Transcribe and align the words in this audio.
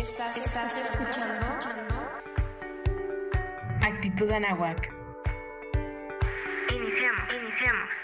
Estás, 0.00 0.34
estás 0.34 0.72
escuchando 0.80 1.46
Actitud 3.82 4.30
Anahuac. 4.30 4.90
Iniciamos, 6.74 7.34
iniciamos. 7.42 7.94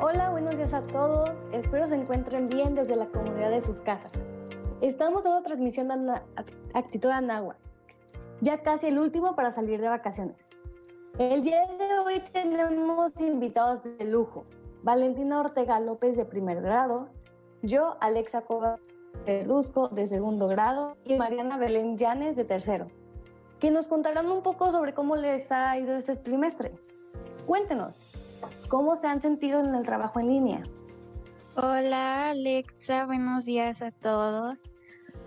Hola, 0.00 0.30
buenos 0.30 0.56
días 0.56 0.72
a 0.72 0.80
todos. 0.86 1.44
Espero 1.52 1.86
se 1.86 1.96
encuentren 1.96 2.48
bien 2.48 2.74
desde 2.74 2.96
la 2.96 3.06
comunidad 3.06 3.50
de 3.50 3.60
sus 3.60 3.82
casas. 3.82 4.10
Estamos 4.80 5.26
en 5.26 5.32
una 5.32 5.42
transmisión 5.42 5.88
de 5.88 5.94
Actitud 6.72 7.10
Anáhuac, 7.10 7.58
ya 8.40 8.62
casi 8.62 8.86
el 8.86 8.98
último 8.98 9.34
para 9.34 9.52
salir 9.52 9.80
de 9.80 9.88
vacaciones. 9.88 10.48
El 11.18 11.42
día 11.42 11.66
de 11.66 11.98
hoy 11.98 12.22
tenemos 12.32 13.20
invitados 13.20 13.82
de 13.82 14.04
lujo. 14.04 14.44
Valentina 14.82 15.40
Ortega 15.40 15.80
López 15.80 16.16
de 16.16 16.24
primer 16.24 16.60
grado, 16.60 17.08
yo, 17.62 17.96
Alexa 18.00 18.42
Cobas 18.42 18.80
Verduzco 19.26 19.88
de 19.88 20.06
segundo 20.06 20.46
grado 20.46 20.96
y 21.04 21.16
Mariana 21.16 21.58
Belén 21.58 21.98
Llanes 21.98 22.36
de 22.36 22.44
tercero, 22.44 22.86
que 23.58 23.70
nos 23.70 23.88
contarán 23.88 24.30
un 24.30 24.42
poco 24.42 24.70
sobre 24.70 24.94
cómo 24.94 25.16
les 25.16 25.50
ha 25.50 25.76
ido 25.76 25.96
este 25.96 26.14
trimestre. 26.16 26.72
Cuéntenos, 27.46 28.14
¿cómo 28.68 28.94
se 28.96 29.08
han 29.08 29.20
sentido 29.20 29.60
en 29.60 29.74
el 29.74 29.84
trabajo 29.84 30.20
en 30.20 30.28
línea? 30.28 30.62
Hola 31.56 32.30
Alexa, 32.30 33.06
buenos 33.06 33.44
días 33.44 33.82
a 33.82 33.90
todos. 33.90 34.58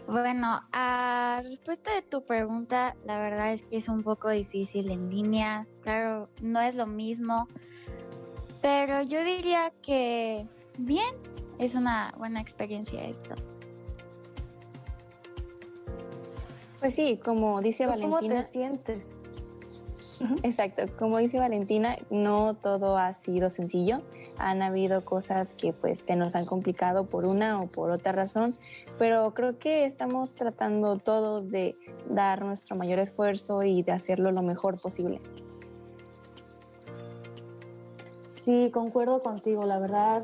Bueno, 0.07 0.61
a 0.73 1.41
respuesta 1.43 1.93
de 1.93 2.01
tu 2.01 2.23
pregunta, 2.25 2.95
la 3.05 3.19
verdad 3.19 3.53
es 3.53 3.63
que 3.63 3.77
es 3.77 3.87
un 3.87 4.03
poco 4.03 4.29
difícil 4.29 4.91
en 4.91 5.09
línea. 5.09 5.67
Claro, 5.83 6.29
no 6.41 6.59
es 6.59 6.75
lo 6.75 6.85
mismo, 6.85 7.47
pero 8.61 9.01
yo 9.03 9.23
diría 9.23 9.71
que 9.81 10.45
bien, 10.77 11.15
es 11.59 11.75
una 11.75 12.13
buena 12.17 12.41
experiencia 12.41 13.03
esto. 13.05 13.35
Pues 16.79 16.95
sí, 16.95 17.19
como 17.23 17.61
dice 17.61 17.85
¿Tú 17.85 17.91
¿Cómo 17.91 18.15
Valentina, 18.15 18.43
te 18.43 18.49
sientes? 18.49 19.01
exacto, 20.43 20.83
como 20.97 21.19
dice 21.19 21.39
Valentina, 21.39 21.95
no 22.09 22.55
todo 22.55 22.97
ha 22.97 23.13
sido 23.13 23.49
sencillo. 23.49 24.01
Han 24.43 24.63
habido 24.63 25.05
cosas 25.05 25.53
que 25.53 25.71
pues 25.71 25.99
se 25.99 26.15
nos 26.15 26.35
han 26.35 26.45
complicado 26.45 27.05
por 27.05 27.25
una 27.27 27.61
o 27.61 27.67
por 27.67 27.91
otra 27.91 28.11
razón, 28.11 28.55
pero 28.97 29.33
creo 29.35 29.59
que 29.59 29.85
estamos 29.85 30.33
tratando 30.33 30.97
todos 30.97 31.51
de 31.51 31.75
dar 32.09 32.43
nuestro 32.43 32.75
mayor 32.75 32.97
esfuerzo 32.97 33.61
y 33.63 33.83
de 33.83 33.91
hacerlo 33.91 34.31
lo 34.31 34.41
mejor 34.41 34.81
posible. 34.81 35.21
Sí, 38.29 38.71
concuerdo 38.73 39.21
contigo, 39.21 39.65
la 39.65 39.77
verdad. 39.77 40.23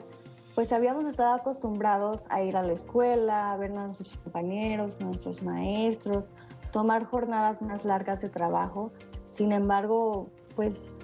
Pues 0.55 0.73
habíamos 0.73 1.05
estado 1.05 1.35
acostumbrados 1.35 2.23
a 2.29 2.41
ir 2.41 2.57
a 2.57 2.63
la 2.63 2.73
escuela, 2.73 3.51
a 3.51 3.57
ver 3.57 3.71
a 3.77 3.85
nuestros 3.85 4.17
compañeros, 4.17 4.99
nuestros 4.99 5.43
maestros, 5.43 6.27
tomar 6.71 7.05
jornadas 7.05 7.61
más 7.61 7.85
largas 7.85 8.21
de 8.21 8.29
trabajo. 8.29 8.91
Sin 9.33 9.51
embargo, 9.51 10.29
pues 10.55 10.97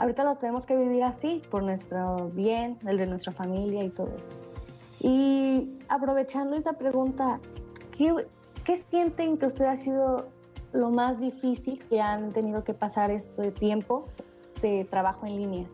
ahorita 0.00 0.24
lo 0.24 0.36
tenemos 0.36 0.64
que 0.64 0.74
vivir 0.76 1.04
así, 1.04 1.42
por 1.50 1.62
nuestro 1.62 2.30
bien, 2.32 2.78
el 2.86 2.96
de 2.96 3.06
nuestra 3.06 3.32
familia 3.32 3.84
y 3.84 3.90
todo. 3.90 4.16
Y 4.98 5.78
aprovechando 5.88 6.56
esta 6.56 6.72
pregunta, 6.72 7.38
¿qué, 7.96 8.26
qué 8.64 8.78
sienten 8.78 9.36
que 9.36 9.46
usted 9.46 9.66
ha 9.66 9.76
sido 9.76 10.28
lo 10.72 10.90
más 10.90 11.20
difícil 11.20 11.84
que 11.86 12.00
han 12.00 12.32
tenido 12.32 12.64
que 12.64 12.72
pasar 12.72 13.10
este 13.10 13.50
tiempo 13.50 14.08
de 14.62 14.86
trabajo 14.90 15.26
en 15.26 15.36
línea? 15.36 15.66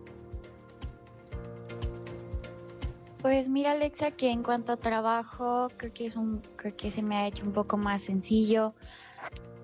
Pues 3.22 3.48
mira 3.48 3.72
Alexa, 3.72 4.10
que 4.10 4.30
en 4.30 4.42
cuanto 4.42 4.72
a 4.72 4.76
trabajo, 4.76 5.68
creo 5.76 5.92
que 5.92 6.06
es 6.06 6.16
un, 6.16 6.42
creo 6.56 6.76
que 6.76 6.90
se 6.90 7.02
me 7.02 7.16
ha 7.16 7.28
hecho 7.28 7.44
un 7.44 7.52
poco 7.52 7.76
más 7.76 8.02
sencillo. 8.02 8.74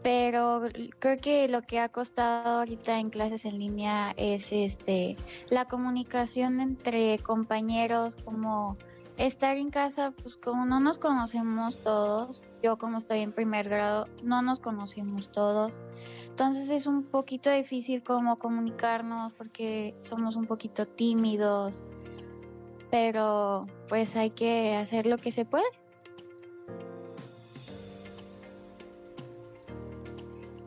Pero 0.03 0.63
creo 0.99 1.17
que 1.19 1.49
lo 1.49 1.63
que 1.63 1.79
ha 1.79 1.89
costado 1.89 2.59
ahorita 2.59 2.99
en 2.99 3.11
clases 3.11 3.45
en 3.45 3.59
línea 3.59 4.13
es 4.17 4.53
este 4.53 5.17
la 5.49 5.67
comunicación 5.67 6.61
entre 6.61 7.19
compañeros, 7.21 8.17
como 8.25 8.77
estar 9.17 9.57
en 9.57 9.71
casa, 9.71 10.12
pues 10.23 10.37
como 10.37 10.67
no 10.67 10.81
nos 10.81 10.99
conocemos 10.99 11.79
todos, 11.79 12.43
yo 12.62 12.79
como 12.79 12.99
estoy 12.99 13.21
en 13.21 13.33
primer 13.33 13.69
grado, 13.69 14.07
no 14.23 14.43
nos 14.43 14.59
conocemos 14.59 15.31
todos. 15.31 15.81
Entonces 16.29 16.71
es 16.71 16.87
un 16.87 17.05
poquito 17.05 17.51
difícil 17.51 18.03
como 18.03 18.39
comunicarnos 18.39 19.33
porque 19.35 19.95
somos 20.01 20.35
un 20.35 20.47
poquito 20.47 20.87
tímidos, 20.87 21.83
pero 22.91 23.67
pues 23.89 24.17
hay 24.17 24.31
que 24.31 24.75
hacer 24.77 25.07
lo 25.07 25.19
que 25.19 25.31
se 25.31 25.45
puede. 25.45 25.81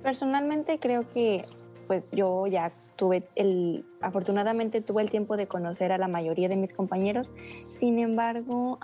Personalmente 0.06 0.78
creo 0.78 1.08
que 1.12 1.44
pues 1.88 2.08
yo 2.12 2.46
ya 2.46 2.72
tuve 2.96 3.28
el, 3.34 3.84
afortunadamente 4.02 4.80
tuve 4.82 5.02
el 5.02 5.10
tiempo 5.10 5.36
de 5.36 5.48
conocer 5.48 5.92
a 5.92 5.98
la 5.98 6.08
mayoría 6.08 6.48
de 6.48 6.58
mis 6.58 6.74
compañeros. 6.74 7.32
Sin 7.68 7.98
embargo, 7.98 8.78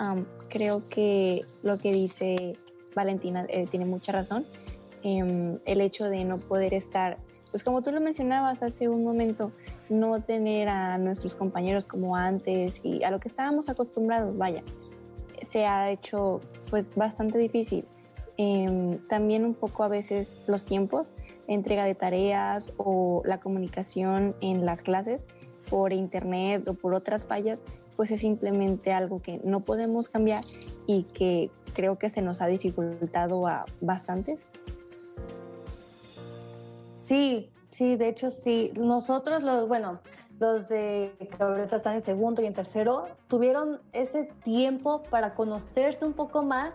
creo 0.49 0.81
que 0.89 1.41
lo 1.61 1.77
que 1.77 1.93
dice 1.93 2.57
Valentina 2.95 3.45
eh, 3.49 3.67
tiene 3.69 3.85
mucha 3.85 4.11
razón. 4.11 4.45
Em, 5.03 5.59
el 5.65 5.81
hecho 5.81 6.05
de 6.05 6.25
no 6.25 6.39
poder 6.39 6.73
estar, 6.73 7.19
pues 7.51 7.63
como 7.63 7.83
tú 7.83 7.91
lo 7.91 8.01
mencionabas 8.01 8.63
hace 8.63 8.89
un 8.89 9.03
momento, 9.03 9.51
no 9.89 10.23
tener 10.23 10.69
a 10.69 10.97
nuestros 10.97 11.35
compañeros 11.35 11.85
como 11.85 12.15
antes 12.15 12.83
y 12.83 13.03
a 13.03 13.11
lo 13.11 13.19
que 13.19 13.27
estábamos 13.27 13.69
acostumbrados, 13.69 14.35
vaya, 14.39 14.63
se 15.45 15.67
ha 15.67 15.91
hecho 15.91 16.41
pues 16.71 16.89
bastante 16.95 17.37
difícil. 17.37 17.85
Em, 18.43 18.97
también 19.07 19.45
un 19.45 19.53
poco 19.53 19.83
a 19.83 19.87
veces 19.87 20.35
los 20.47 20.65
tiempos, 20.65 21.11
entrega 21.47 21.85
de 21.85 21.93
tareas 21.93 22.73
o 22.77 23.21
la 23.23 23.39
comunicación 23.39 24.35
en 24.41 24.65
las 24.65 24.81
clases 24.81 25.25
por 25.69 25.93
internet 25.93 26.67
o 26.67 26.73
por 26.73 26.95
otras 26.95 27.27
fallas, 27.27 27.61
pues 27.95 28.09
es 28.09 28.21
simplemente 28.21 28.93
algo 28.93 29.21
que 29.21 29.39
no 29.43 29.59
podemos 29.59 30.09
cambiar 30.09 30.41
y 30.87 31.03
que 31.03 31.51
creo 31.75 31.99
que 31.99 32.09
se 32.09 32.23
nos 32.23 32.41
ha 32.41 32.47
dificultado 32.47 33.45
a 33.45 33.63
bastantes. 33.79 34.43
Sí, 36.95 37.51
sí, 37.69 37.95
de 37.95 38.07
hecho 38.07 38.31
sí. 38.31 38.71
Nosotros, 38.75 39.43
los, 39.43 39.67
bueno, 39.67 39.99
los 40.39 40.67
de 40.67 41.11
que 41.19 41.43
ahorita 41.43 41.75
están 41.75 41.93
en 41.93 42.01
segundo 42.01 42.41
y 42.41 42.47
en 42.47 42.55
tercero, 42.55 43.05
tuvieron 43.27 43.81
ese 43.93 44.31
tiempo 44.43 45.03
para 45.11 45.35
conocerse 45.35 46.05
un 46.05 46.13
poco 46.13 46.41
más. 46.41 46.73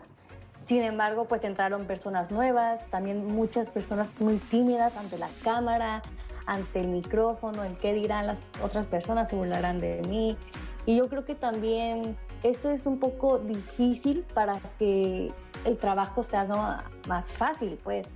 Sin 0.64 0.82
embargo, 0.82 1.26
pues 1.26 1.44
entraron 1.44 1.84
personas 1.86 2.30
nuevas, 2.30 2.86
también 2.90 3.26
muchas 3.26 3.70
personas 3.70 4.20
muy 4.20 4.38
tímidas 4.38 4.96
ante 4.96 5.16
la 5.16 5.28
cámara, 5.44 6.02
ante 6.46 6.80
el 6.80 6.88
micrófono, 6.88 7.62
el 7.64 7.76
qué 7.78 7.92
dirán 7.92 8.26
las 8.26 8.40
otras 8.62 8.86
personas, 8.86 9.30
se 9.30 9.36
burlarán 9.36 9.78
de 9.78 10.02
mí. 10.08 10.36
Y 10.84 10.96
yo 10.96 11.08
creo 11.08 11.24
que 11.24 11.34
también 11.34 12.16
eso 12.42 12.70
es 12.70 12.86
un 12.86 12.98
poco 12.98 13.38
difícil 13.38 14.24
para 14.34 14.60
que 14.78 15.32
el 15.64 15.76
trabajo 15.76 16.22
sea 16.22 16.44
¿no? 16.44 16.78
más 17.08 17.32
fácil, 17.32 17.78
pues, 17.82 18.06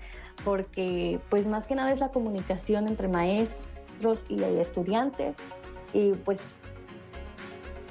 porque 0.45 1.21
pues 1.29 1.47
más 1.47 1.67
que 1.67 1.75
nada 1.75 1.93
es 1.93 2.01
la 2.01 2.11
comunicación 2.11 2.89
entre 2.89 3.09
maestros 3.09 4.27
y 4.29 4.43
estudiantes 4.43 5.37
y 5.93 6.13
pues 6.13 6.39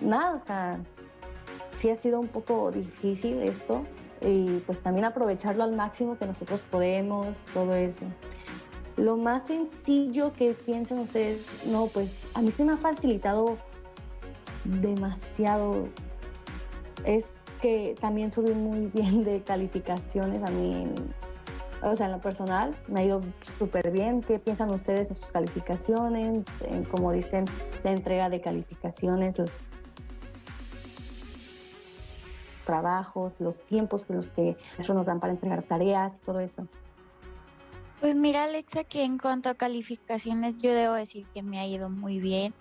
nada, 0.02 0.42
o 0.42 0.46
sea, 0.46 0.80
sí 1.78 1.90
ha 1.90 1.96
sido 1.96 2.20
un 2.20 2.28
poco 2.28 2.72
difícil 2.72 3.42
esto 3.42 3.84
y 4.22 4.60
pues 4.66 4.82
también 4.82 5.06
aprovecharlo 5.06 5.64
al 5.64 5.76
máximo 5.76 6.18
que 6.18 6.26
nosotros 6.26 6.62
podemos, 6.70 7.38
todo 7.54 7.76
eso. 7.76 8.06
Lo 8.98 9.16
más 9.16 9.48
sencillo 9.48 10.34
que 10.34 10.54
piensan 10.54 11.00
ustedes, 11.00 11.42
no, 11.66 11.88
pues 11.88 12.28
a 12.34 12.42
mí 12.42 12.52
se 12.52 12.66
me 12.66 12.74
ha 12.74 12.78
facilitado 12.78 13.58
demasiado. 14.66 15.88
Es 17.06 17.46
que 17.62 17.96
también 18.00 18.32
subí 18.32 18.54
muy 18.54 18.88
bien 18.94 19.24
de 19.24 19.42
calificaciones 19.42 20.44
a 20.44 20.50
mí, 20.50 20.86
o 21.82 21.96
sea, 21.96 22.08
en 22.08 22.12
lo 22.12 22.20
personal, 22.20 22.76
me 22.88 23.00
ha 23.00 23.04
ido 23.06 23.22
súper 23.58 23.92
bien. 23.92 24.22
¿Qué 24.22 24.38
piensan 24.38 24.70
ustedes 24.70 25.10
en 25.10 25.16
sus 25.16 25.32
calificaciones? 25.32 26.46
En, 26.68 26.84
como 26.84 27.14
dicen, 27.14 27.46
la 27.84 27.92
entrega 27.92 28.30
de 28.30 28.42
calificaciones, 28.42 29.38
los 29.38 29.62
trabajos, 32.70 33.34
los 33.40 33.62
tiempos 33.62 34.06
que 34.06 34.14
los 34.14 34.30
que 34.30 34.56
nos 34.94 35.08
dan 35.08 35.20
para 35.20 35.34
entregar 35.34 35.64
tareas 35.64 36.20
todo 36.20 36.40
eso. 36.40 36.68
Pues 38.00 38.16
mira, 38.16 38.44
Alexa, 38.44 38.84
que 38.84 39.04
en 39.04 39.18
cuanto 39.18 39.50
a 39.50 39.56
calificaciones, 39.56 40.56
yo 40.58 40.72
debo 40.72 40.94
decir 40.94 41.26
que 41.34 41.42
me 41.42 41.60
ha 41.60 41.66
ido 41.66 41.90
muy 41.90 42.20
bien. 42.20 42.54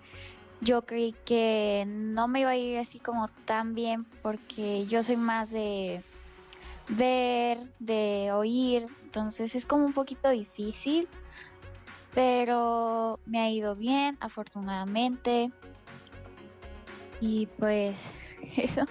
Yo 0.61 0.81
creí 0.81 1.13
que 1.25 1.85
no 1.87 2.27
me 2.27 2.41
iba 2.41 2.49
a 2.49 2.57
ir 2.57 2.79
así 2.79 2.99
como 2.99 3.27
tan 3.45 3.75
bien 3.75 4.05
porque 4.23 4.87
yo 4.87 5.03
soy 5.03 5.15
más 5.15 5.51
de 5.51 6.03
ver, 6.89 7.59
de 7.77 8.31
oír, 8.33 8.87
entonces 9.03 9.53
es 9.53 9.65
como 9.65 9.85
un 9.85 9.93
poquito 9.93 10.29
difícil, 10.31 11.07
pero 12.15 13.19
me 13.25 13.39
ha 13.39 13.49
ido 13.51 13.75
bien, 13.75 14.17
afortunadamente. 14.19 15.51
Y 17.21 17.45
pues 17.59 17.99
eso. 18.57 18.81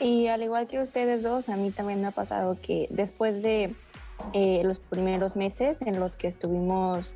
Y 0.00 0.26
al 0.26 0.42
igual 0.42 0.66
que 0.66 0.80
ustedes 0.80 1.22
dos, 1.22 1.48
a 1.48 1.56
mí 1.56 1.70
también 1.70 2.00
me 2.00 2.08
ha 2.08 2.12
pasado 2.12 2.58
que 2.60 2.86
después 2.90 3.42
de 3.42 3.74
eh, 4.32 4.62
los 4.64 4.78
primeros 4.78 5.36
meses 5.36 5.82
en 5.82 5.98
los 5.98 6.16
que 6.16 6.28
estuvimos 6.28 7.14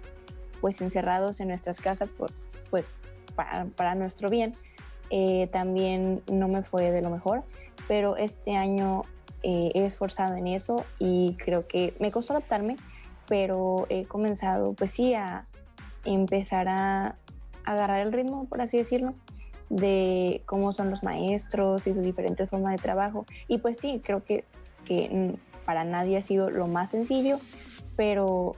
pues 0.61 0.81
encerrados 0.81 1.41
en 1.41 1.49
nuestras 1.49 1.81
casas 1.81 2.11
por, 2.11 2.33
pues 2.71 2.87
para, 3.35 3.67
para 3.67 3.95
nuestro 3.95 4.31
bien, 4.31 4.55
eh, 5.11 5.49
también 5.53 6.23
no 6.31 6.49
me 6.49 6.63
fue 6.63 6.91
de 6.91 7.03
lo 7.03 7.11
mejor, 7.11 7.43
pero 7.89 8.17
este 8.17 8.57
año 8.57 9.03
eh, 9.43 9.73
he 9.75 9.85
esforzado 9.85 10.37
en 10.37 10.47
eso 10.47 10.85
y 10.99 11.37
creo 11.43 11.67
que 11.67 11.95
me 11.99 12.13
costó 12.13 12.35
adaptarme, 12.35 12.77
pero 13.29 13.87
he 13.89 14.05
comenzado 14.05 14.73
pues 14.75 14.91
sí 14.93 15.15
a 15.15 15.47
empezar 16.05 16.69
a 16.69 17.17
agarrar 17.65 18.01
el 18.01 18.13
ritmo, 18.13 18.47
por 18.47 18.61
así 18.61 18.79
decirlo, 18.79 19.15
de 19.71 20.43
cómo 20.45 20.73
son 20.73 20.91
los 20.91 21.03
maestros 21.03 21.87
y 21.87 21.95
sus 21.95 22.03
diferentes 22.03 22.51
formas 22.51 22.73
de 22.73 22.79
trabajo. 22.79 23.25
Y 23.49 23.59
pues 23.59 23.79
sí, 23.79 24.03
creo 24.05 24.23
que, 24.23 24.45
que 24.85 25.39
para 25.65 25.85
nadie 25.85 26.19
ha 26.19 26.23
sido 26.23 26.51
lo 26.51 26.67
más 26.67 26.91
sencillo, 26.91 27.39
pero 27.97 28.57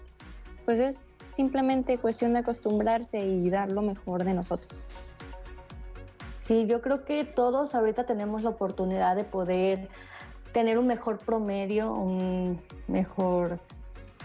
pues 0.65 0.79
es 0.81 0.99
simplemente 1.31 1.99
cuestión 1.99 2.33
de 2.33 2.41
acostumbrarse 2.41 3.25
y 3.25 3.49
dar 3.51 3.71
lo 3.71 3.83
mejor 3.83 4.25
de 4.25 4.35
nosotros. 4.35 4.81
Sí, 6.37 6.67
yo 6.67 6.81
creo 6.81 7.05
que 7.05 7.25
todos 7.25 7.75
ahorita 7.75 8.05
tenemos 8.05 8.43
la 8.43 8.51
oportunidad 8.51 9.15
de 9.15 9.25
poder 9.25 9.89
tener 10.53 10.79
un 10.79 10.87
mejor 10.87 11.19
promedio, 11.19 11.93
un 11.93 12.61
mejor, 12.89 13.61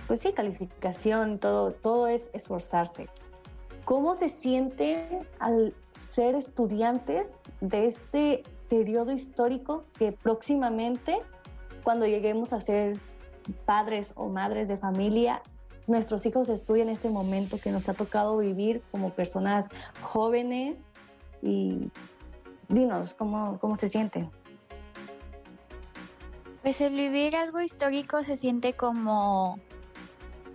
pues 0.07 0.21
sí, 0.21 0.33
calificación, 0.33 1.39
todo, 1.39 1.71
todo 1.71 2.07
es 2.07 2.29
esforzarse. 2.33 3.07
¿Cómo 3.87 4.15
se 4.15 4.27
siente 4.27 5.25
al 5.39 5.73
ser 5.93 6.35
estudiantes 6.35 7.43
de 7.61 7.87
este 7.87 8.43
periodo 8.67 9.13
histórico 9.13 9.85
que 9.97 10.11
próximamente, 10.11 11.19
cuando 11.85 12.05
lleguemos 12.05 12.51
a 12.51 12.59
ser 12.59 12.99
padres 13.63 14.11
o 14.17 14.27
madres 14.27 14.67
de 14.67 14.75
familia, 14.75 15.41
nuestros 15.87 16.25
hijos 16.25 16.49
estudian 16.49 16.89
este 16.89 17.07
momento 17.07 17.59
que 17.59 17.71
nos 17.71 17.87
ha 17.87 17.93
tocado 17.93 18.37
vivir 18.39 18.83
como 18.91 19.11
personas 19.11 19.69
jóvenes 20.01 20.77
y 21.41 21.89
dinos 22.67 23.13
cómo, 23.13 23.57
cómo 23.61 23.77
se 23.77 23.87
sienten. 23.87 24.29
Pues 26.61 26.81
el 26.81 26.93
vivir 26.93 27.37
algo 27.37 27.61
histórico 27.61 28.21
se 28.25 28.35
siente 28.35 28.73
como 28.73 29.61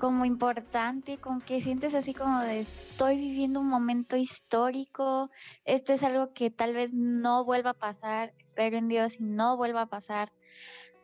como 0.02 0.24
importante, 0.24 1.18
con 1.18 1.40
que 1.40 1.60
sientes 1.60 1.94
así 1.94 2.12
como 2.12 2.40
de 2.40 2.58
estoy 2.58 3.18
viviendo 3.18 3.60
un 3.60 3.68
momento 3.68 4.16
histórico, 4.16 5.30
esto 5.64 5.92
es 5.92 6.02
algo 6.02 6.32
que 6.32 6.50
tal 6.50 6.74
vez 6.74 6.92
no 6.92 7.44
vuelva 7.44 7.70
a 7.70 7.74
pasar, 7.74 8.34
espero 8.44 8.76
en 8.76 8.88
Dios 8.88 9.20
y 9.20 9.22
no 9.22 9.56
vuelva 9.56 9.82
a 9.82 9.86
pasar, 9.86 10.32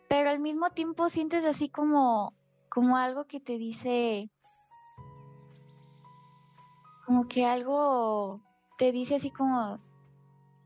pero 0.09 0.31
al 0.31 0.41
mismo 0.41 0.71
tiempo 0.71 1.09
sientes 1.11 1.45
así 1.45 1.69
como, 1.69 2.35
como 2.69 2.97
algo 2.97 3.27
que 3.27 3.39
te 3.39 3.57
dice, 3.57 4.33
como 7.07 7.29
que 7.29 7.47
algo 7.47 8.41
te 8.79 8.91
dice 8.91 9.15
así 9.15 9.31
como, 9.31 9.79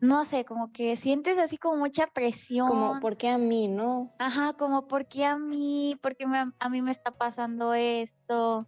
no 0.02 0.24
sé, 0.24 0.44
como 0.44 0.72
que 0.72 0.96
sientes 0.96 1.38
así 1.38 1.56
como 1.56 1.76
mucha 1.76 2.08
presión. 2.08 2.66
Como, 2.66 2.98
¿por 2.98 3.16
qué 3.16 3.28
a 3.28 3.38
mí, 3.38 3.68
no? 3.68 4.12
Ajá, 4.18 4.52
como, 4.54 4.88
¿por 4.88 5.06
qué 5.06 5.24
a 5.24 5.38
mí? 5.38 5.96
¿Por 6.02 6.16
qué 6.16 6.24
a 6.58 6.68
mí 6.68 6.82
me 6.82 6.90
está 6.90 7.12
pasando 7.12 7.72
esto? 7.72 8.66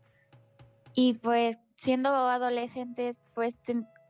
Y 0.95 1.15
pues 1.15 1.59
siendo 1.75 2.11
adolescentes, 2.11 3.21
pues 3.35 3.57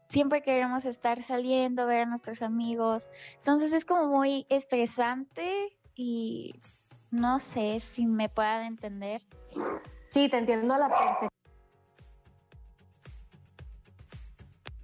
siempre 0.05 0.43
queremos 0.43 0.85
estar 0.85 1.23
saliendo, 1.23 1.87
ver 1.87 2.03
a 2.03 2.07
nuestros 2.07 2.43
amigos. 2.43 3.09
Entonces 3.37 3.73
es 3.73 3.87
como 3.87 4.07
muy 4.07 4.45
estresante 4.51 5.79
y 5.95 6.53
no 7.11 7.41
sé 7.41 7.81
si 7.81 8.05
me 8.07 8.29
puedan 8.29 8.67
entender. 8.67 9.23
Sí, 10.11 10.29
te 10.29 10.37
entiendo 10.37 10.75
a 10.75 10.79
la 10.79 10.89
perfección. 10.91 11.31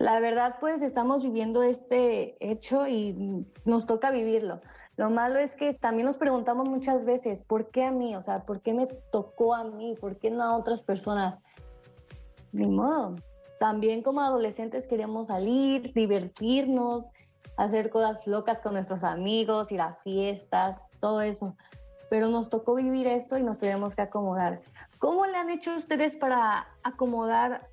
La 0.00 0.18
verdad, 0.18 0.56
pues 0.60 0.80
estamos 0.80 1.22
viviendo 1.22 1.62
este 1.62 2.34
hecho 2.40 2.88
y 2.88 3.44
nos 3.66 3.84
toca 3.84 4.10
vivirlo. 4.10 4.62
Lo 4.96 5.10
malo 5.10 5.38
es 5.38 5.54
que 5.54 5.74
también 5.74 6.06
nos 6.06 6.16
preguntamos 6.16 6.70
muchas 6.70 7.04
veces, 7.04 7.42
¿por 7.42 7.70
qué 7.70 7.84
a 7.84 7.92
mí? 7.92 8.16
O 8.16 8.22
sea, 8.22 8.46
¿por 8.46 8.62
qué 8.62 8.72
me 8.72 8.86
tocó 8.86 9.54
a 9.54 9.62
mí? 9.64 9.94
¿Por 10.00 10.18
qué 10.18 10.30
no 10.30 10.42
a 10.42 10.56
otras 10.56 10.80
personas? 10.80 11.38
Ni 12.50 12.66
modo. 12.66 13.16
También 13.58 14.02
como 14.02 14.22
adolescentes 14.22 14.86
queremos 14.86 15.26
salir, 15.26 15.92
divertirnos, 15.92 17.10
hacer 17.58 17.90
cosas 17.90 18.26
locas 18.26 18.60
con 18.60 18.72
nuestros 18.72 19.04
amigos, 19.04 19.70
ir 19.70 19.82
a 19.82 19.92
fiestas, 19.92 20.88
todo 21.00 21.20
eso. 21.20 21.58
Pero 22.08 22.28
nos 22.28 22.48
tocó 22.48 22.74
vivir 22.74 23.06
esto 23.06 23.36
y 23.36 23.42
nos 23.42 23.58
tenemos 23.58 23.94
que 23.94 24.00
acomodar. 24.00 24.62
¿Cómo 24.98 25.26
le 25.26 25.36
han 25.36 25.50
hecho 25.50 25.76
ustedes 25.76 26.16
para 26.16 26.68
acomodar 26.84 27.68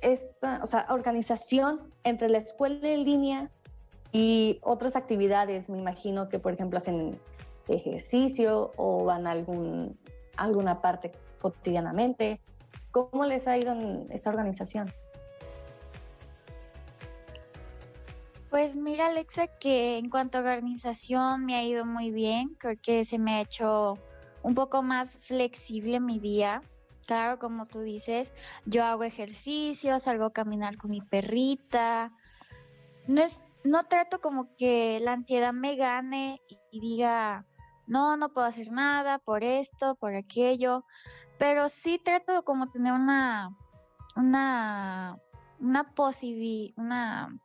esta 0.00 0.60
o 0.62 0.66
sea, 0.66 0.86
organización 0.90 1.92
entre 2.04 2.28
la 2.28 2.38
escuela 2.38 2.88
en 2.88 3.04
línea 3.04 3.50
y 4.12 4.58
otras 4.62 4.96
actividades. 4.96 5.68
Me 5.68 5.78
imagino 5.78 6.28
que, 6.28 6.38
por 6.38 6.52
ejemplo, 6.52 6.78
hacen 6.78 7.20
ejercicio 7.68 8.72
o 8.76 9.04
van 9.04 9.26
a 9.26 9.32
algún, 9.32 9.98
alguna 10.36 10.80
parte 10.80 11.12
cotidianamente. 11.40 12.40
¿Cómo 12.90 13.24
les 13.24 13.46
ha 13.46 13.58
ido 13.58 13.72
en 13.72 14.06
esta 14.10 14.30
organización? 14.30 14.90
Pues 18.50 18.76
mira, 18.76 19.08
Alexa, 19.08 19.46
que 19.46 19.98
en 19.98 20.08
cuanto 20.08 20.38
a 20.38 20.40
organización 20.40 21.44
me 21.44 21.54
ha 21.54 21.62
ido 21.62 21.84
muy 21.84 22.10
bien. 22.10 22.56
Creo 22.58 22.76
que 22.80 23.04
se 23.04 23.18
me 23.18 23.36
ha 23.36 23.40
hecho 23.42 23.98
un 24.42 24.54
poco 24.54 24.82
más 24.82 25.18
flexible 25.18 26.00
mi 26.00 26.18
día. 26.18 26.62
Claro, 27.08 27.38
como 27.38 27.64
tú 27.64 27.80
dices, 27.80 28.34
yo 28.66 28.84
hago 28.84 29.02
ejercicio, 29.02 29.98
salgo 29.98 30.26
a 30.26 30.32
caminar 30.34 30.76
con 30.76 30.90
mi 30.90 31.00
perrita. 31.00 32.12
No 33.06 33.22
es, 33.22 33.40
no 33.64 33.84
trato 33.84 34.20
como 34.20 34.54
que 34.56 35.00
la 35.00 35.14
ansiedad 35.14 35.54
me 35.54 35.74
gane 35.76 36.42
y, 36.70 36.80
diga, 36.80 37.46
no, 37.86 38.18
no 38.18 38.34
puedo 38.34 38.46
hacer 38.46 38.70
nada 38.72 39.18
por 39.18 39.42
esto, 39.42 39.94
por 39.94 40.14
aquello, 40.14 40.84
pero 41.38 41.70
sí 41.70 41.98
trato 41.98 42.44
como 42.44 42.70
tener 42.70 42.92
una, 42.92 43.56
una, 44.14 45.16
una 45.60 45.94
una 46.76 47.40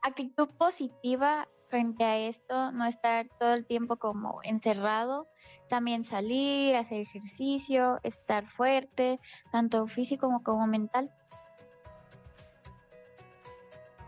actitud 0.00 0.48
positiva 0.56 1.46
frente 1.74 2.04
a 2.04 2.16
esto, 2.18 2.70
no 2.70 2.86
estar 2.86 3.26
todo 3.40 3.52
el 3.52 3.66
tiempo 3.66 3.96
como 3.96 4.38
encerrado 4.44 5.26
también 5.68 6.04
salir, 6.04 6.76
hacer 6.76 7.00
ejercicio, 7.00 7.98
estar 8.04 8.46
fuerte, 8.46 9.18
tanto 9.50 9.88
físico 9.88 10.28
como, 10.28 10.44
como 10.44 10.68
mental. 10.68 11.10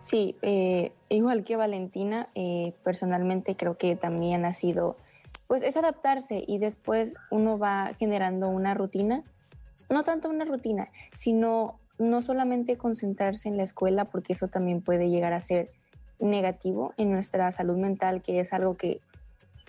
Sí, 0.04 0.37
eh, 0.42 0.92
igual 1.08 1.42
que 1.42 1.56
Valentina, 1.56 2.28
eh, 2.37 2.73
personalmente 2.85 3.56
creo 3.56 3.76
que 3.76 3.96
también 3.96 4.44
ha 4.44 4.52
sido, 4.52 4.96
pues 5.49 5.64
es 5.64 5.76
adaptarse 5.76 6.44
y 6.46 6.58
después 6.58 7.14
uno 7.32 7.58
va 7.58 7.94
generando 7.99 8.49
una 8.49 8.75
rutina, 8.75 9.25
no 9.90 10.04
tanto 10.04 10.28
una 10.28 10.44
rutina, 10.44 10.90
sino 11.16 11.80
no 11.99 12.23
solamente 12.23 12.76
concentrarse 12.76 13.49
en 13.49 13.56
la 13.56 13.64
escuela, 13.64 14.04
porque 14.04 14.35
eso 14.35 14.46
también 14.46 14.82
puede 14.82 15.11
llegar 15.11 15.32
a 15.32 15.40
ser 15.40 15.70
negativo 16.18 16.94
en 16.96 17.11
nuestra 17.11 17.50
salud 17.52 17.76
mental, 17.76 18.23
que 18.23 18.40
es 18.40 18.52
algo 18.52 18.76
que 18.76 19.00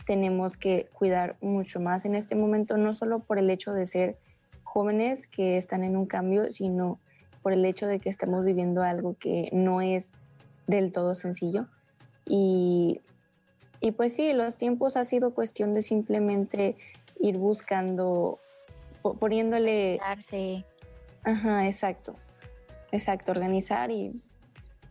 tenemos 0.06 0.56
que 0.56 0.88
cuidar 0.94 1.36
mucho 1.42 1.80
más 1.80 2.06
en 2.06 2.16
este 2.16 2.36
momento, 2.36 2.78
no 2.78 2.96
solo 2.96 3.20
por 3.20 3.38
el 3.38 3.50
hecho 3.50 3.74
de 3.74 3.86
ser 3.86 4.18
jóvenes 4.64 5.28
que 5.28 5.58
están 5.58 5.84
en 5.84 5.98
un 5.98 6.06
cambio, 6.06 6.50
sino 6.50 7.00
por 7.42 7.54
el 7.54 7.66
hecho 7.66 7.88
de 7.88 8.00
que 8.00 8.10
estamos 8.10 8.46
viviendo 8.46 8.84
algo 8.84 9.16
que 9.20 9.50
no 9.52 9.82
es 9.82 10.12
del 10.68 10.92
todo 10.92 11.16
sencillo. 11.16 11.68
Y, 12.26 13.02
y 13.80 13.92
pues 13.92 14.14
sí, 14.14 14.34
los 14.34 14.58
tiempos 14.58 14.98
ha 14.98 15.04
sido 15.04 15.34
cuestión 15.34 15.74
de 15.74 15.82
simplemente 15.82 16.76
ir 17.20 17.38
buscando, 17.38 18.40
poniéndole... 19.20 20.00
Ajá, 21.24 21.68
exacto. 21.68 22.16
Exacto, 22.92 23.32
organizar 23.32 23.92
y, 23.92 24.22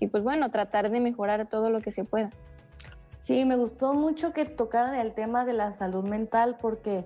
y 0.00 0.08
pues 0.08 0.22
bueno, 0.22 0.50
tratar 0.50 0.90
de 0.90 1.00
mejorar 1.00 1.46
todo 1.48 1.70
lo 1.70 1.80
que 1.80 1.92
se 1.92 2.04
pueda. 2.04 2.30
Sí, 3.18 3.44
me 3.44 3.56
gustó 3.56 3.94
mucho 3.94 4.32
que 4.32 4.44
tocaran 4.44 4.94
el 4.94 5.12
tema 5.14 5.44
de 5.44 5.52
la 5.52 5.72
salud 5.72 6.06
mental 6.06 6.56
porque 6.60 7.04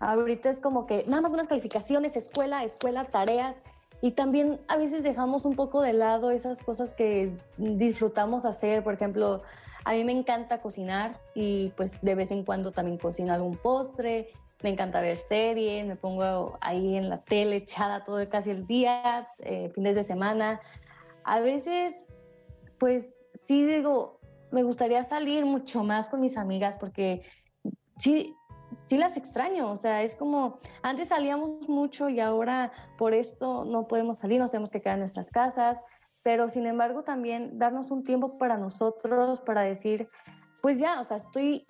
ahorita 0.00 0.50
es 0.50 0.60
como 0.60 0.86
que 0.86 1.04
nada 1.06 1.22
más 1.22 1.32
unas 1.32 1.48
calificaciones, 1.48 2.16
escuela, 2.16 2.64
escuela, 2.64 3.04
tareas, 3.04 3.56
y 4.02 4.10
también 4.10 4.60
a 4.68 4.76
veces 4.76 5.02
dejamos 5.02 5.46
un 5.46 5.56
poco 5.56 5.80
de 5.80 5.94
lado 5.94 6.30
esas 6.30 6.62
cosas 6.62 6.92
que 6.92 7.32
disfrutamos 7.56 8.44
hacer. 8.44 8.84
Por 8.84 8.92
ejemplo, 8.92 9.42
a 9.84 9.92
mí 9.92 10.04
me 10.04 10.12
encanta 10.12 10.60
cocinar 10.60 11.18
y 11.34 11.70
pues 11.70 12.02
de 12.02 12.14
vez 12.14 12.30
en 12.30 12.44
cuando 12.44 12.70
también 12.70 12.98
cocino 12.98 13.32
algún 13.32 13.56
postre 13.56 14.28
me 14.62 14.70
encanta 14.70 15.00
ver 15.00 15.18
series, 15.18 15.86
me 15.86 15.96
pongo 15.96 16.56
ahí 16.60 16.96
en 16.96 17.10
la 17.10 17.18
tele 17.18 17.56
echada 17.56 18.04
todo 18.04 18.26
casi 18.28 18.50
el 18.50 18.66
día, 18.66 19.26
eh, 19.40 19.70
fines 19.74 19.94
de 19.94 20.04
semana. 20.04 20.60
A 21.24 21.40
veces, 21.40 22.06
pues 22.78 23.28
sí 23.34 23.64
digo, 23.64 24.20
me 24.50 24.62
gustaría 24.62 25.04
salir 25.04 25.44
mucho 25.44 25.82
más 25.84 26.08
con 26.08 26.20
mis 26.20 26.36
amigas 26.36 26.76
porque 26.76 27.22
sí, 27.98 28.36
sí 28.86 28.96
las 28.96 29.16
extraño, 29.16 29.70
o 29.70 29.76
sea, 29.76 30.02
es 30.02 30.16
como, 30.16 30.58
antes 30.82 31.08
salíamos 31.08 31.68
mucho 31.68 32.08
y 32.08 32.20
ahora 32.20 32.72
por 32.98 33.14
esto 33.14 33.64
no 33.64 33.88
podemos 33.88 34.18
salir, 34.18 34.40
nos 34.40 34.50
tenemos 34.50 34.70
que 34.70 34.80
quedar 34.80 34.94
en 34.94 35.00
nuestras 35.00 35.30
casas, 35.30 35.80
pero 36.22 36.48
sin 36.48 36.66
embargo 36.66 37.02
también 37.02 37.58
darnos 37.58 37.90
un 37.90 38.04
tiempo 38.04 38.38
para 38.38 38.56
nosotros, 38.56 39.40
para 39.40 39.62
decir, 39.62 40.08
pues 40.62 40.78
ya, 40.78 41.00
o 41.00 41.04
sea, 41.04 41.16
estoy 41.16 41.66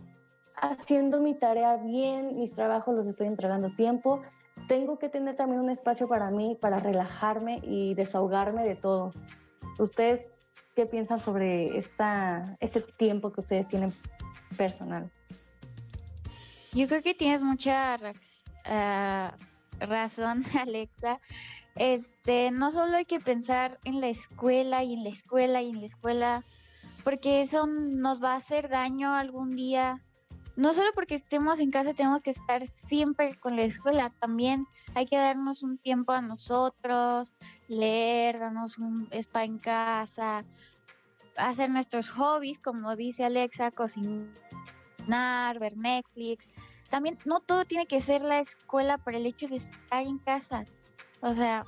haciendo 0.57 1.21
mi 1.21 1.35
tarea 1.35 1.77
bien, 1.77 2.39
mis 2.39 2.55
trabajos 2.55 2.95
los 2.95 3.07
estoy 3.07 3.27
entregando 3.27 3.75
tiempo, 3.75 4.21
tengo 4.69 4.99
que 4.99 5.09
tener 5.09 5.37
también 5.37 5.61
un 5.61 5.71
espacio 5.71 6.09
para 6.09 6.31
mí, 6.31 6.57
para 6.61 6.79
relajarme 6.79 7.61
y 7.63 7.95
desahogarme 7.95 8.65
de 8.65 8.77
todo. 8.77 9.13
¿Ustedes 9.79 10.43
qué 10.75 10.87
piensan 10.87 11.21
sobre 11.21 11.79
esta, 11.79 12.57
este 12.61 12.81
tiempo 12.81 13.33
que 13.33 13.41
ustedes 13.41 13.69
tienen 13.69 13.93
personal? 14.57 15.11
Yo 16.73 16.89
creo 16.89 17.03
que 17.03 17.15
tienes 17.15 17.43
mucha 17.43 17.97
uh, 17.97 19.87
razón, 19.87 20.45
Alexa. 20.61 21.21
Este, 21.77 22.51
no 22.51 22.71
solo 22.71 22.97
hay 22.97 23.05
que 23.05 23.21
pensar 23.21 23.79
en 23.85 24.01
la 24.01 24.09
escuela 24.09 24.85
y 24.85 24.95
en 24.95 25.05
la 25.05 25.11
escuela 25.11 25.63
y 25.63 25.71
en 25.71 25.81
la 25.81 25.87
escuela, 25.87 26.45
porque 27.03 27.41
eso 27.41 27.67
nos 27.67 28.23
va 28.23 28.33
a 28.33 28.37
hacer 28.37 28.69
daño 28.69 29.15
algún 29.15 29.57
día. 29.57 30.03
No 30.57 30.73
solo 30.73 30.91
porque 30.95 31.17
estemos 31.17 31.59
en 31.59 31.73
casa 31.73 31.95
tenemos 31.95 32.21
que 32.21 32.31
estar 32.31 32.65
siempre 32.67 33.35
con 33.41 33.57
la 33.57 33.63
escuela, 33.63 34.11
también 34.21 34.67
hay 34.95 35.07
que 35.07 35.17
darnos 35.17 35.65
un 35.65 35.79
tiempo 35.79 36.13
a 36.13 36.23
nosotros, 36.23 37.35
leer, 37.67 38.39
darnos 38.39 38.79
un 38.79 39.09
spa 39.11 39.43
en 39.43 39.59
casa, 39.59 40.45
hacer 41.37 41.71
nuestros 41.71 42.11
hobbies, 42.11 42.61
como 42.61 42.95
dice 42.95 43.25
Alexa, 43.25 43.73
cocinar, 43.73 45.59
ver 45.59 45.77
Netflix, 45.77 46.49
también 46.89 47.19
no 47.25 47.41
todo 47.41 47.65
tiene 47.65 47.87
que 47.87 48.01
ser 48.01 48.23
la 48.23 48.39
escuela 48.39 48.99
por 48.99 49.17
el 49.17 49.27
hecho 49.27 49.49
de 49.49 49.57
estar 49.57 50.05
en 50.05 50.19
casa. 50.19 50.65
O 51.21 51.35
sea, 51.35 51.65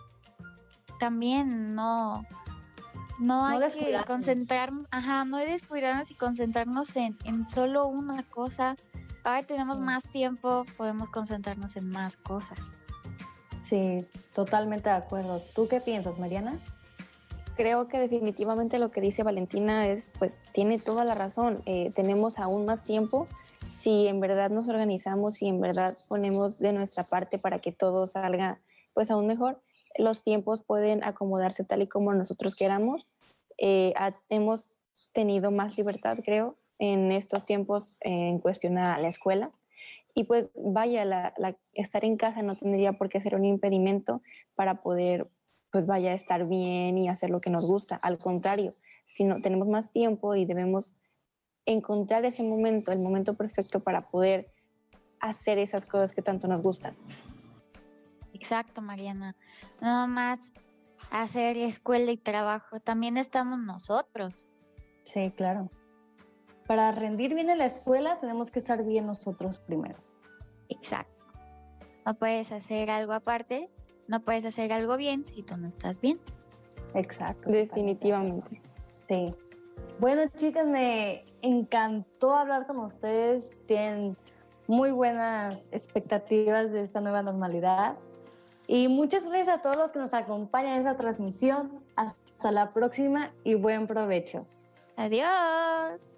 también 1.00 1.74
no, 1.74 2.24
no, 3.18 3.46
hay 3.46 3.58
que 3.70 3.96
concentrarnos, 4.06 4.86
ajá, 4.90 5.24
no 5.24 5.36
hay 5.36 5.50
descuidarnos 5.50 6.10
y 6.10 6.14
concentrarnos 6.14 6.96
en, 6.96 7.16
en 7.24 7.48
solo 7.48 7.86
una 7.86 8.22
cosa. 8.22 8.76
Ahora 9.24 9.42
tenemos 9.44 9.80
más 9.80 10.04
tiempo, 10.04 10.64
podemos 10.76 11.08
concentrarnos 11.08 11.76
en 11.76 11.88
más 11.88 12.16
cosas. 12.16 12.78
Sí, 13.62 14.06
totalmente 14.32 14.88
de 14.88 14.94
acuerdo. 14.94 15.42
¿Tú 15.54 15.66
qué 15.66 15.80
piensas, 15.80 16.18
Mariana? 16.18 16.58
Creo 17.56 17.88
que 17.88 17.98
definitivamente 17.98 18.78
lo 18.78 18.90
que 18.90 19.00
dice 19.00 19.22
Valentina 19.22 19.88
es, 19.88 20.10
pues, 20.18 20.38
tiene 20.52 20.78
toda 20.78 21.04
la 21.04 21.14
razón. 21.14 21.62
Eh, 21.66 21.90
tenemos 21.94 22.38
aún 22.38 22.66
más 22.66 22.84
tiempo 22.84 23.26
si 23.72 24.06
en 24.06 24.20
verdad 24.20 24.50
nos 24.50 24.68
organizamos, 24.68 25.36
si 25.36 25.48
en 25.48 25.60
verdad 25.60 25.96
ponemos 26.08 26.58
de 26.58 26.72
nuestra 26.72 27.04
parte 27.04 27.38
para 27.38 27.58
que 27.58 27.72
todo 27.72 28.06
salga 28.06 28.60
pues 28.94 29.10
aún 29.10 29.26
mejor, 29.26 29.60
los 29.98 30.22
tiempos 30.22 30.62
pueden 30.62 31.04
acomodarse 31.04 31.64
tal 31.64 31.82
y 31.82 31.88
como 31.88 32.14
nosotros 32.14 32.54
queramos. 32.54 33.06
Eh, 33.58 33.94
hemos 34.28 34.70
tenido 35.12 35.50
más 35.50 35.76
libertad, 35.76 36.18
creo, 36.24 36.56
en 36.78 37.12
estos 37.12 37.46
tiempos 37.46 37.94
en 38.00 38.38
cuestión 38.38 38.78
a 38.78 38.98
la 38.98 39.08
escuela. 39.08 39.50
Y 40.14 40.24
pues 40.24 40.50
vaya, 40.54 41.04
la, 41.04 41.34
estar 41.74 42.04
en 42.04 42.16
casa 42.16 42.42
no 42.42 42.56
tendría 42.56 42.94
por 42.94 43.08
qué 43.08 43.20
ser 43.20 43.34
un 43.34 43.44
impedimento 43.44 44.22
para 44.54 44.80
poder, 44.82 45.28
pues 45.70 45.86
vaya, 45.86 46.14
estar 46.14 46.46
bien 46.48 46.96
y 46.96 47.08
hacer 47.08 47.28
lo 47.28 47.40
que 47.40 47.50
nos 47.50 47.66
gusta. 47.66 47.96
Al 47.96 48.18
contrario, 48.18 48.74
si 49.06 49.24
no 49.24 49.42
tenemos 49.42 49.68
más 49.68 49.90
tiempo 49.90 50.34
y 50.34 50.46
debemos 50.46 50.94
encontrar 51.66 52.24
ese 52.24 52.42
momento, 52.42 52.92
el 52.92 53.00
momento 53.00 53.34
perfecto 53.34 53.80
para 53.80 54.08
poder 54.08 54.52
hacer 55.20 55.58
esas 55.58 55.84
cosas 55.84 56.14
que 56.14 56.22
tanto 56.22 56.48
nos 56.48 56.62
gustan. 56.62 56.96
Exacto, 58.36 58.82
Mariana. 58.82 59.34
Nada 59.80 60.06
más 60.06 60.52
hacer 61.10 61.56
escuela 61.56 62.10
y 62.10 62.18
trabajo, 62.18 62.80
también 62.80 63.16
estamos 63.16 63.58
nosotros. 63.58 64.46
Sí, 65.04 65.32
claro. 65.34 65.70
Para 66.66 66.92
rendir 66.92 67.34
bien 67.34 67.48
en 67.48 67.58
la 67.58 67.64
escuela 67.64 68.20
tenemos 68.20 68.50
que 68.50 68.58
estar 68.58 68.84
bien 68.84 69.06
nosotros 69.06 69.58
primero. 69.60 69.96
Exacto. 70.68 71.24
No 72.04 72.12
puedes 72.14 72.52
hacer 72.52 72.90
algo 72.90 73.14
aparte, 73.14 73.70
no 74.06 74.20
puedes 74.20 74.44
hacer 74.44 74.70
algo 74.70 74.98
bien 74.98 75.24
si 75.24 75.42
tú 75.42 75.56
no 75.56 75.66
estás 75.66 76.02
bien. 76.02 76.20
Exacto. 76.92 77.50
Definitivamente. 77.50 78.60
Sí. 79.08 79.34
Bueno, 79.98 80.28
chicas, 80.36 80.66
me 80.66 81.24
encantó 81.40 82.34
hablar 82.34 82.66
con 82.66 82.78
ustedes. 82.80 83.64
Tienen 83.66 84.14
muy 84.66 84.90
buenas 84.90 85.68
expectativas 85.72 86.70
de 86.70 86.82
esta 86.82 87.00
nueva 87.00 87.22
normalidad. 87.22 87.96
Y 88.66 88.88
muchas 88.88 89.24
gracias 89.24 89.48
a 89.48 89.62
todos 89.62 89.76
los 89.76 89.92
que 89.92 89.98
nos 89.98 90.14
acompañan 90.14 90.72
en 90.74 90.78
esta 90.78 90.96
transmisión. 90.96 91.84
Hasta 91.94 92.50
la 92.50 92.72
próxima 92.72 93.32
y 93.44 93.54
buen 93.54 93.86
provecho. 93.86 94.46
Adiós. 94.96 96.15